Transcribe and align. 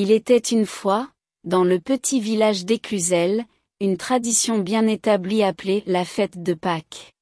Il 0.00 0.12
était 0.12 0.38
une 0.38 0.64
fois, 0.64 1.10
dans 1.42 1.64
le 1.64 1.80
petit 1.80 2.20
village 2.20 2.64
d'Éclusel, 2.64 3.44
une 3.80 3.96
tradition 3.96 4.60
bien 4.60 4.86
établie 4.86 5.42
appelée 5.42 5.82
la 5.88 6.04
fête 6.04 6.40
de 6.40 6.54
Pâques. 6.54 7.16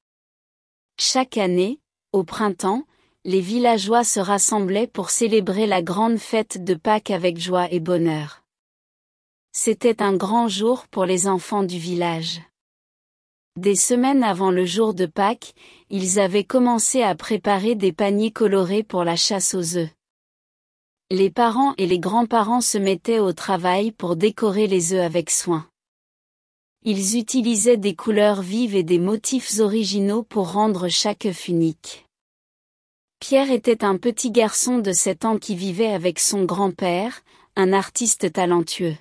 Chaque 0.99 1.39
année, 1.39 1.79
au 2.11 2.23
printemps, 2.23 2.83
les 3.25 3.41
villageois 3.41 4.03
se 4.03 4.19
rassemblaient 4.19 4.85
pour 4.85 5.09
célébrer 5.09 5.65
la 5.65 5.81
grande 5.81 6.19
fête 6.19 6.63
de 6.63 6.75
Pâques 6.75 7.09
avec 7.09 7.39
joie 7.39 7.67
et 7.71 7.79
bonheur. 7.79 8.43
C'était 9.53 10.03
un 10.03 10.15
grand 10.15 10.47
jour 10.47 10.85
pour 10.87 11.05
les 11.05 11.27
enfants 11.27 11.63
du 11.63 11.79
village. 11.79 12.41
Des 13.55 13.75
semaines 13.75 14.23
avant 14.23 14.51
le 14.51 14.65
jour 14.65 14.93
de 14.93 15.07
Pâques, 15.07 15.55
ils 15.89 16.19
avaient 16.19 16.43
commencé 16.43 17.01
à 17.01 17.15
préparer 17.15 17.73
des 17.73 17.91
paniers 17.91 18.29
colorés 18.29 18.83
pour 18.83 19.03
la 19.03 19.15
chasse 19.15 19.55
aux 19.55 19.77
œufs. 19.77 19.96
Les 21.09 21.29
parents 21.29 21.73
et 21.77 21.87
les 21.87 21.99
grands-parents 21.99 22.59
se 22.59 22.77
mettaient 22.77 23.19
au 23.19 23.31
travail 23.31 23.93
pour 23.93 24.17
décorer 24.17 24.67
les 24.67 24.91
œufs 24.91 25.05
avec 25.05 25.29
soin. 25.29 25.69
Ils 26.83 27.17
utilisaient 27.17 27.77
des 27.77 27.95
couleurs 27.95 28.41
vives 28.41 28.75
et 28.75 28.83
des 28.83 28.99
motifs 28.99 29.57
originaux 29.59 30.23
pour 30.23 30.51
rendre 30.51 30.89
chaque 30.89 31.25
œuf 31.25 31.47
unique. 31.47 32.05
Pierre 33.21 33.51
était 33.51 33.85
un 33.85 33.97
petit 33.97 34.31
garçon 34.31 34.79
de 34.79 34.91
sept 34.91 35.23
ans 35.23 35.37
qui 35.37 35.55
vivait 35.55 35.93
avec 35.93 36.19
son 36.19 36.43
grand-père, 36.43 37.21
un 37.55 37.71
artiste 37.71 38.33
talentueux. 38.33 38.97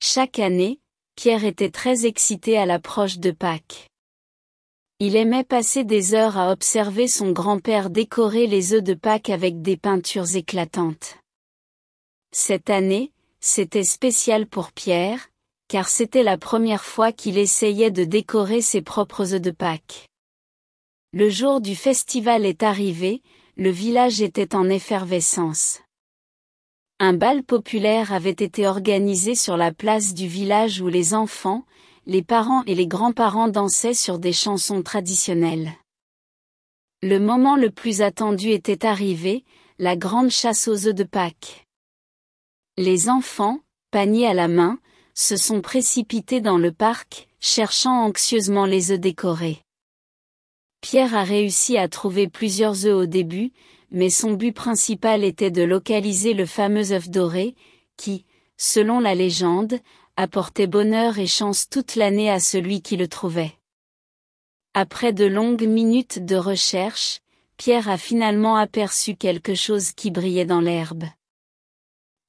Chaque 0.00 0.38
année, 0.38 0.80
Pierre 1.16 1.44
était 1.44 1.70
très 1.70 2.06
excité 2.06 2.56
à 2.56 2.64
l'approche 2.64 3.18
de 3.18 3.30
Pâques. 3.30 3.87
Il 5.00 5.14
aimait 5.14 5.44
passer 5.44 5.84
des 5.84 6.14
heures 6.14 6.36
à 6.36 6.50
observer 6.50 7.06
son 7.06 7.30
grand-père 7.30 7.88
décorer 7.88 8.48
les 8.48 8.72
œufs 8.74 8.82
de 8.82 8.94
Pâques 8.94 9.30
avec 9.30 9.62
des 9.62 9.76
peintures 9.76 10.34
éclatantes. 10.34 11.18
Cette 12.32 12.68
année, 12.68 13.12
c'était 13.38 13.84
spécial 13.84 14.48
pour 14.48 14.72
Pierre, 14.72 15.30
car 15.68 15.88
c'était 15.88 16.24
la 16.24 16.36
première 16.36 16.84
fois 16.84 17.12
qu'il 17.12 17.38
essayait 17.38 17.92
de 17.92 18.02
décorer 18.02 18.60
ses 18.60 18.82
propres 18.82 19.34
œufs 19.34 19.40
de 19.40 19.52
Pâques. 19.52 20.08
Le 21.12 21.30
jour 21.30 21.60
du 21.60 21.76
festival 21.76 22.44
est 22.44 22.64
arrivé, 22.64 23.22
le 23.56 23.70
village 23.70 24.20
était 24.20 24.56
en 24.56 24.68
effervescence. 24.68 25.80
Un 26.98 27.12
bal 27.12 27.44
populaire 27.44 28.12
avait 28.12 28.30
été 28.30 28.66
organisé 28.66 29.36
sur 29.36 29.56
la 29.56 29.72
place 29.72 30.12
du 30.12 30.26
village 30.26 30.80
où 30.80 30.88
les 30.88 31.14
enfants, 31.14 31.64
les 32.08 32.22
parents 32.22 32.64
et 32.64 32.74
les 32.74 32.86
grands-parents 32.86 33.48
dansaient 33.48 33.92
sur 33.92 34.18
des 34.18 34.32
chansons 34.32 34.82
traditionnelles. 34.82 35.72
Le 37.02 37.18
moment 37.20 37.54
le 37.54 37.70
plus 37.70 38.00
attendu 38.00 38.48
était 38.48 38.86
arrivé, 38.86 39.44
la 39.78 39.94
grande 39.94 40.30
chasse 40.30 40.68
aux 40.68 40.86
œufs 40.86 40.94
de 40.94 41.04
Pâques. 41.04 41.66
Les 42.78 43.10
enfants, 43.10 43.60
paniers 43.90 44.26
à 44.26 44.32
la 44.32 44.48
main, 44.48 44.78
se 45.12 45.36
sont 45.36 45.60
précipités 45.60 46.40
dans 46.40 46.56
le 46.56 46.72
parc, 46.72 47.28
cherchant 47.40 48.06
anxieusement 48.06 48.64
les 48.64 48.90
œufs 48.90 49.00
décorés. 49.00 49.58
Pierre 50.80 51.14
a 51.14 51.24
réussi 51.24 51.76
à 51.76 51.88
trouver 51.88 52.26
plusieurs 52.26 52.86
œufs 52.86 52.96
au 52.96 53.06
début, 53.06 53.52
mais 53.90 54.08
son 54.08 54.32
but 54.32 54.52
principal 54.52 55.24
était 55.24 55.50
de 55.50 55.62
localiser 55.62 56.32
le 56.32 56.46
fameux 56.46 56.90
œuf 56.92 57.10
doré, 57.10 57.54
qui, 57.98 58.24
selon 58.56 58.98
la 58.98 59.14
légende, 59.14 59.78
apportait 60.18 60.66
bonheur 60.66 61.20
et 61.20 61.28
chance 61.28 61.68
toute 61.68 61.94
l'année 61.94 62.28
à 62.28 62.40
celui 62.40 62.82
qui 62.82 62.96
le 62.96 63.06
trouvait. 63.06 63.54
Après 64.74 65.12
de 65.12 65.24
longues 65.24 65.68
minutes 65.68 66.24
de 66.24 66.34
recherche, 66.34 67.20
Pierre 67.56 67.88
a 67.88 67.96
finalement 67.96 68.56
aperçu 68.56 69.14
quelque 69.14 69.54
chose 69.54 69.92
qui 69.92 70.10
brillait 70.10 70.44
dans 70.44 70.60
l'herbe. 70.60 71.04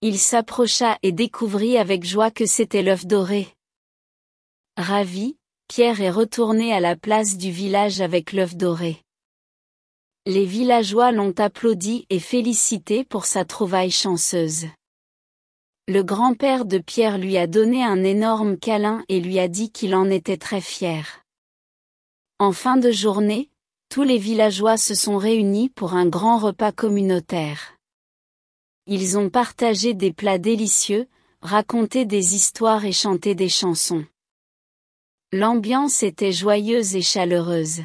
Il 0.02 0.20
s'approcha 0.20 1.00
et 1.02 1.12
découvrit 1.12 1.80
avec 1.80 2.06
joie 2.06 2.30
que 2.30 2.46
c'était 2.46 2.84
l'œuf 2.84 3.08
doré. 3.08 3.48
Ravi, 4.78 5.36
Pierre 5.68 6.00
est 6.00 6.12
retourné 6.12 6.72
à 6.72 6.80
la 6.80 6.96
place 6.96 7.38
du 7.38 7.50
village 7.50 8.02
avec 8.02 8.34
l'œuf 8.34 8.56
doré. 8.56 9.02
Les 10.28 10.46
villageois 10.46 11.12
l'ont 11.12 11.34
applaudi 11.40 12.06
et 12.12 12.20
félicité 12.20 13.04
pour 13.04 13.26
sa 13.26 13.46
trouvaille 13.46 13.90
chanceuse. 13.90 14.68
Le 15.90 16.04
grand-père 16.04 16.66
de 16.66 16.78
Pierre 16.78 17.18
lui 17.18 17.36
a 17.36 17.48
donné 17.48 17.84
un 17.84 18.04
énorme 18.04 18.58
câlin 18.58 19.04
et 19.10 19.20
lui 19.20 19.40
a 19.40 19.48
dit 19.48 19.72
qu'il 19.72 19.96
en 19.96 20.08
était 20.12 20.38
très 20.38 20.62
fier. 20.62 21.26
En 22.38 22.52
fin 22.52 22.78
de 22.78 22.92
journée, 22.92 23.50
tous 23.90 24.04
les 24.04 24.20
villageois 24.20 24.78
se 24.78 24.94
sont 24.94 25.18
réunis 25.18 25.70
pour 25.70 25.96
un 25.96 26.06
grand 26.06 26.38
repas 26.38 26.72
communautaire. 26.72 27.76
Ils 28.86 29.18
ont 29.18 29.32
partagé 29.32 29.96
des 29.96 30.14
plats 30.14 30.38
délicieux, 30.38 31.08
raconté 31.42 32.06
des 32.06 32.36
histoires 32.36 32.86
et 32.86 32.92
chanté 32.92 33.34
des 33.34 33.50
chansons. 33.50 34.06
L'ambiance 35.32 36.04
était 36.04 36.32
joyeuse 36.32 36.96
et 36.96 37.02
chaleureuse. 37.02 37.82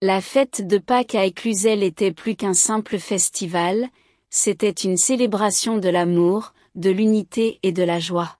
La 0.00 0.22
fête 0.22 0.66
de 0.66 0.78
Pâques 0.78 1.16
à 1.16 1.26
Éclusel 1.26 1.82
était 1.82 2.12
plus 2.12 2.34
qu'un 2.34 2.54
simple 2.54 2.98
festival, 2.98 3.90
c'était 4.30 4.70
une 4.70 4.96
célébration 4.96 5.76
de 5.76 5.90
l'amour, 5.90 6.54
de 6.78 6.90
l'unité 6.90 7.58
et 7.62 7.72
de 7.72 7.82
la 7.82 7.98
joie. 7.98 8.38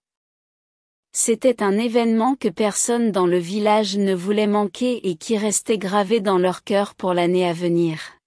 C'était 1.13 1.63
un 1.63 1.77
événement 1.77 2.37
que 2.37 2.49
personne 2.49 3.11
dans 3.11 3.27
le 3.27 3.39
village 3.39 3.97
ne 3.97 4.15
voulait 4.15 4.47
manquer 4.47 5.09
et 5.09 5.17
qui 5.17 5.37
restait 5.37 5.79
gravé 5.79 6.21
dans 6.21 6.39
leur 6.39 6.63
cœur 6.63 6.95
pour 6.95 7.15
l'année 7.15 7.49
à 7.49 7.53
venir. 7.53 8.18